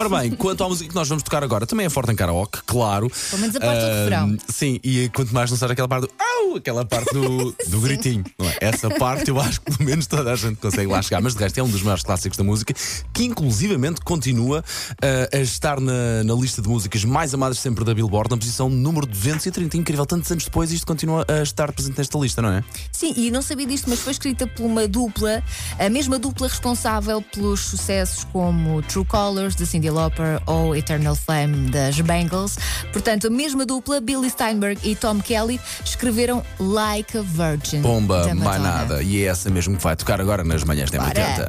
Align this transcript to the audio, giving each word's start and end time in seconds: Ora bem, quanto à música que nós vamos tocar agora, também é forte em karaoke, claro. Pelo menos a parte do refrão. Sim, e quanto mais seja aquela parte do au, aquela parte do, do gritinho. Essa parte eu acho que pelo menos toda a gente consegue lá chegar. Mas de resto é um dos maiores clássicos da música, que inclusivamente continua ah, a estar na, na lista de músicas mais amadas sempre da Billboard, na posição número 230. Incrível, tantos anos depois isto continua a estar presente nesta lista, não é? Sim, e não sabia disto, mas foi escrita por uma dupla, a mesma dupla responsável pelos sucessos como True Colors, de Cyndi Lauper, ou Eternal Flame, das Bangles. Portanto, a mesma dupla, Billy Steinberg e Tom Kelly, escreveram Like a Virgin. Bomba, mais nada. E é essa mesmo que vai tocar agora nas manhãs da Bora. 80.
Ora 0.00 0.20
bem, 0.20 0.30
quanto 0.30 0.62
à 0.62 0.68
música 0.68 0.88
que 0.88 0.94
nós 0.94 1.08
vamos 1.08 1.24
tocar 1.24 1.42
agora, 1.42 1.66
também 1.66 1.84
é 1.84 1.90
forte 1.90 2.12
em 2.12 2.14
karaoke, 2.14 2.60
claro. 2.64 3.10
Pelo 3.30 3.42
menos 3.42 3.56
a 3.56 3.58
parte 3.58 3.80
do 3.80 3.86
refrão. 3.86 4.36
Sim, 4.48 4.78
e 4.84 5.08
quanto 5.08 5.34
mais 5.34 5.50
seja 5.50 5.72
aquela 5.72 5.88
parte 5.88 6.06
do 6.06 6.12
au, 6.16 6.54
aquela 6.54 6.84
parte 6.84 7.12
do, 7.12 7.52
do 7.66 7.80
gritinho. 7.80 8.24
Essa 8.60 8.90
parte 8.90 9.30
eu 9.30 9.40
acho 9.40 9.60
que 9.60 9.76
pelo 9.76 9.88
menos 9.88 10.06
toda 10.06 10.32
a 10.32 10.36
gente 10.36 10.56
consegue 10.56 10.86
lá 10.86 11.02
chegar. 11.02 11.20
Mas 11.20 11.34
de 11.34 11.40
resto 11.40 11.58
é 11.58 11.62
um 11.62 11.68
dos 11.68 11.82
maiores 11.82 12.02
clássicos 12.02 12.36
da 12.36 12.44
música, 12.44 12.74
que 13.12 13.24
inclusivamente 13.24 14.00
continua 14.00 14.64
ah, 15.02 15.36
a 15.36 15.40
estar 15.40 15.80
na, 15.80 16.24
na 16.24 16.34
lista 16.34 16.62
de 16.62 16.68
músicas 16.68 17.04
mais 17.04 17.34
amadas 17.34 17.58
sempre 17.58 17.84
da 17.84 17.94
Billboard, 17.94 18.30
na 18.30 18.36
posição 18.36 18.68
número 18.68 19.06
230. 19.06 19.76
Incrível, 19.76 20.06
tantos 20.06 20.30
anos 20.30 20.44
depois 20.44 20.72
isto 20.72 20.86
continua 20.86 21.24
a 21.28 21.42
estar 21.42 21.72
presente 21.72 21.98
nesta 21.98 22.18
lista, 22.18 22.42
não 22.42 22.50
é? 22.50 22.64
Sim, 22.92 23.14
e 23.16 23.30
não 23.30 23.42
sabia 23.42 23.66
disto, 23.66 23.88
mas 23.88 24.00
foi 24.00 24.12
escrita 24.12 24.46
por 24.46 24.64
uma 24.64 24.86
dupla, 24.88 25.42
a 25.78 25.88
mesma 25.88 26.18
dupla 26.18 26.48
responsável 26.48 27.22
pelos 27.22 27.60
sucessos 27.60 28.24
como 28.24 28.82
True 28.82 29.04
Colors, 29.04 29.54
de 29.54 29.66
Cyndi 29.66 29.90
Lauper, 29.90 30.40
ou 30.46 30.74
Eternal 30.74 31.14
Flame, 31.14 31.70
das 31.70 32.00
Bangles. 32.00 32.58
Portanto, 32.92 33.26
a 33.26 33.30
mesma 33.30 33.64
dupla, 33.64 34.00
Billy 34.00 34.30
Steinberg 34.30 34.80
e 34.82 34.94
Tom 34.94 35.20
Kelly, 35.20 35.60
escreveram 35.84 36.42
Like 36.58 37.16
a 37.16 37.22
Virgin. 37.22 37.80
Bomba, 37.80 38.22
mais 38.48 38.62
nada. 38.62 39.02
E 39.02 39.24
é 39.24 39.26
essa 39.28 39.50
mesmo 39.50 39.76
que 39.76 39.82
vai 39.82 39.94
tocar 39.94 40.20
agora 40.20 40.42
nas 40.42 40.64
manhãs 40.64 40.90
da 40.90 40.98
Bora. 40.98 41.08
80. 41.08 41.46